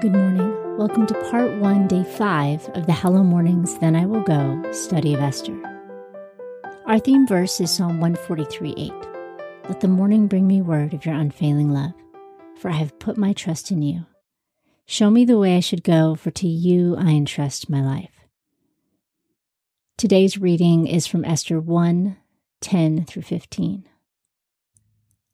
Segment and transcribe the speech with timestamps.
[0.00, 0.78] Good morning.
[0.78, 5.12] Welcome to part one, day five of the Hello Mornings, Then I Will Go study
[5.12, 5.54] of Esther.
[6.86, 8.92] Our theme verse is Psalm 143 8.
[9.68, 11.92] Let the morning bring me word of your unfailing love,
[12.56, 14.06] for I have put my trust in you.
[14.86, 18.24] Show me the way I should go, for to you I entrust my life.
[19.98, 22.16] Today's reading is from Esther 1
[22.62, 23.89] 10 through 15.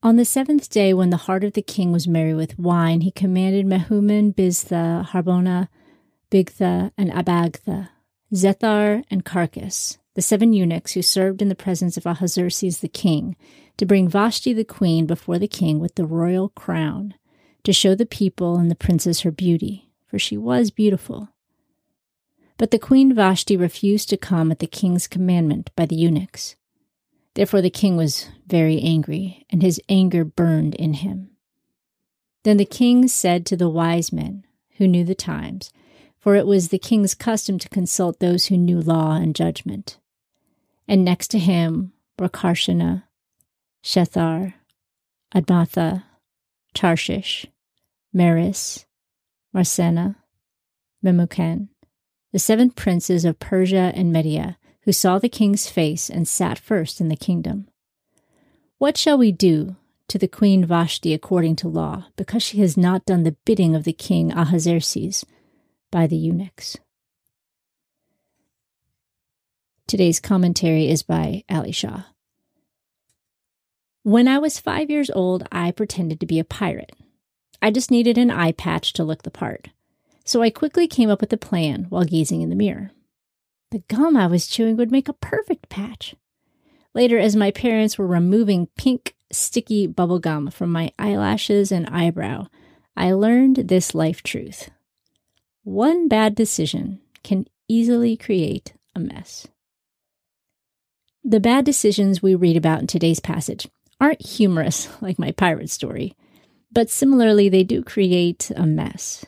[0.02, 3.10] On the seventh day, when the heart of the king was merry with wine, he
[3.10, 5.68] commanded Mehuman, Biztha, Harbona,
[6.30, 7.88] Bigtha, and Abagtha,
[8.32, 13.36] Zethar, and Carkas, the seven eunuchs who served in the presence of Ahasuerus the king,
[13.78, 17.14] to bring Vashti the queen before the king with the royal crown,
[17.64, 21.30] to show the people and the princess her beauty, for she was beautiful.
[22.58, 26.54] But the queen Vashti refused to come at the king's commandment by the eunuchs.
[27.36, 31.30] Therefore the king was very angry, and his anger burned in him.
[32.44, 34.44] Then the king said to the wise men,
[34.78, 35.70] who knew the times,
[36.18, 39.98] for it was the king's custom to consult those who knew law and judgment.
[40.88, 43.04] And next to him were Carshena,
[43.84, 44.54] Shethar,
[45.34, 46.04] Admatha,
[46.72, 47.46] Tarshish,
[48.14, 48.86] Meres,
[49.52, 50.16] Marsena,
[51.04, 51.68] Memucan,
[52.32, 57.00] the seven princes of Persia and Media, who saw the king's face and sat first
[57.00, 57.68] in the kingdom.
[58.78, 59.74] What shall we do
[60.08, 63.82] to the queen Vashti according to law, because she has not done the bidding of
[63.82, 65.24] the king Ahasuerus
[65.90, 66.76] by the eunuchs?
[69.88, 72.04] Today's commentary is by Ali Shah.
[74.04, 76.92] When I was five years old, I pretended to be a pirate.
[77.60, 79.70] I just needed an eye patch to look the part.
[80.24, 82.92] So I quickly came up with a plan while gazing in the mirror.
[83.70, 86.14] The gum I was chewing would make a perfect patch.
[86.94, 92.46] Later, as my parents were removing pink, sticky bubble gum from my eyelashes and eyebrow,
[92.96, 94.70] I learned this life truth.
[95.64, 99.48] One bad decision can easily create a mess.
[101.24, 103.68] The bad decisions we read about in today's passage
[104.00, 106.14] aren't humorous like my pirate story,
[106.70, 109.24] but similarly, they do create a mess.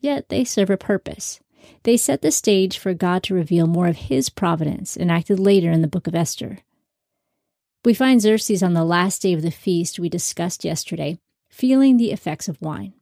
[0.00, 1.38] Yet they serve a purpose.
[1.84, 5.82] They set the stage for God to reveal more of his providence enacted later in
[5.82, 6.58] the book of Esther.
[7.84, 11.18] We find Xerxes on the last day of the feast we discussed yesterday,
[11.48, 12.94] feeling the effects of wine.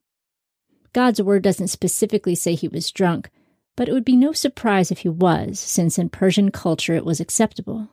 [0.93, 3.31] God's word doesn't specifically say he was drunk,
[3.77, 7.21] but it would be no surprise if he was, since in Persian culture it was
[7.21, 7.89] acceptable.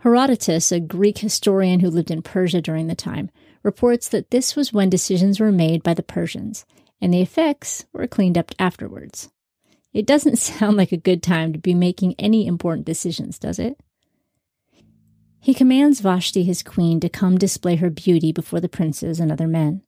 [0.00, 3.30] Herodotus, a Greek historian who lived in Persia during the time,
[3.62, 6.64] reports that this was when decisions were made by the Persians,
[7.00, 9.30] and the effects were cleaned up afterwards.
[9.92, 13.78] It doesn't sound like a good time to be making any important decisions, does it?
[15.40, 19.46] He commands Vashti, his queen, to come display her beauty before the princes and other
[19.46, 19.82] men.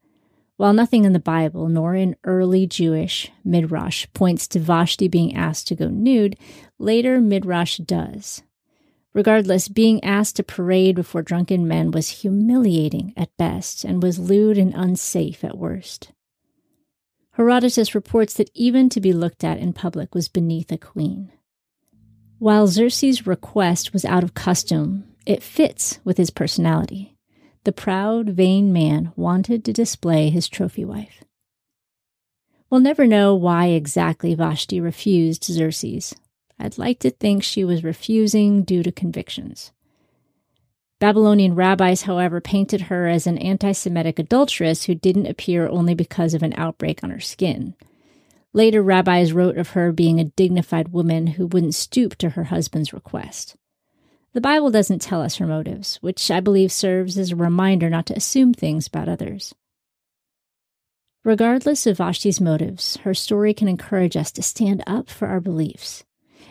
[0.57, 5.69] While nothing in the Bible nor in early Jewish Midrash points to Vashti being asked
[5.69, 6.37] to go nude,
[6.79, 8.43] later Midrash does.
[9.15, 14.59] Regardless, being asked to parade before drunken men was humiliating at best and was lewd
[14.59, 16.13] and unsafe at worst.
[17.39, 21.31] Herodotus reports that even to be looked at in public was beneath a queen.
[22.41, 27.15] While Xerxes' request was out of custom, it fits with his personality.
[27.63, 31.23] The proud, vain man wanted to display his trophy wife.
[32.71, 36.17] We'll never know why exactly Vashti refused Xerxes.
[36.59, 39.71] I'd like to think she was refusing due to convictions.
[41.01, 46.35] Babylonian rabbis, however, painted her as an anti Semitic adulteress who didn't appear only because
[46.35, 47.75] of an outbreak on her skin.
[48.53, 52.93] Later, rabbis wrote of her being a dignified woman who wouldn't stoop to her husband's
[52.93, 53.57] request.
[54.33, 58.07] The Bible doesn't tell us her motives, which I believe serves as a reminder not
[58.07, 59.55] to assume things about others.
[61.25, 66.05] Regardless of Vashti's motives, her story can encourage us to stand up for our beliefs.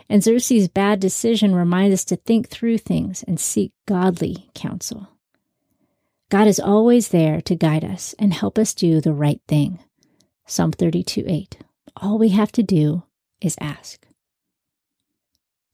[0.10, 5.10] And Xerxes' bad decision reminds us to think through things and seek godly counsel.
[6.30, 9.80] God is always there to guide us and help us do the right thing.
[10.46, 11.58] Psalm 32 8.
[11.98, 13.04] All we have to do
[13.42, 14.06] is ask.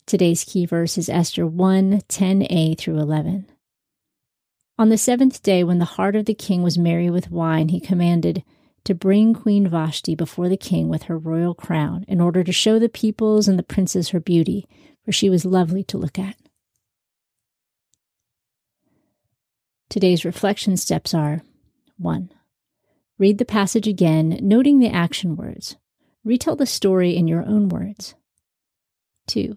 [0.06, 3.48] Today's key verse is Esther 1 10a through 11.
[4.78, 7.80] On the seventh day, when the heart of the king was merry with wine, he
[7.80, 8.44] commanded,
[8.86, 12.80] to bring Queen Vashti before the king with her royal crown in order to show
[12.80, 14.68] the peoples and the princes her beauty,
[15.06, 16.36] for she was lovely to look at.
[19.90, 21.44] Today's reflection steps are
[21.98, 22.32] 1.
[23.20, 25.78] Read the passage again, noting the action words.
[26.26, 28.16] Retell the story in your own words.
[29.28, 29.56] 2.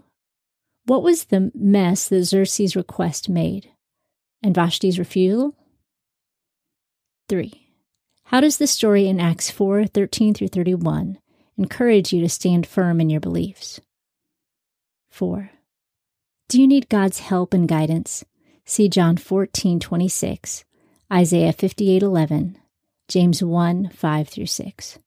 [0.85, 3.71] What was the mess that Xerxes' request made?
[4.43, 5.57] And Vashti's refusal?
[7.29, 7.66] 3.
[8.27, 11.19] How does the story in Acts 4 13 through 31
[11.57, 13.81] encourage you to stand firm in your beliefs?
[15.11, 15.51] 4.
[16.49, 18.25] Do you need God's help and guidance?
[18.65, 20.65] See John 14 26,
[21.13, 22.59] Isaiah 58 11,
[23.07, 24.99] James 1 5 through 6.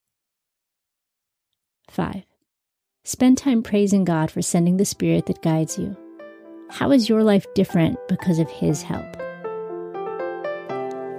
[1.90, 2.24] 5.
[3.04, 5.98] Spend time praising God for sending the Spirit that guides you.
[6.70, 9.14] How is your life different because of His help?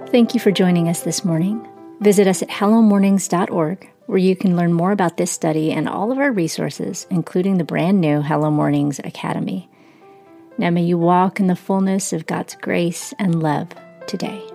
[0.09, 1.67] Thank you for joining us this morning.
[2.01, 6.17] Visit us at hellomornings.org, where you can learn more about this study and all of
[6.17, 9.69] our resources, including the brand new Hello Mornings Academy.
[10.57, 13.69] Now may you walk in the fullness of God's grace and love
[14.07, 14.50] today.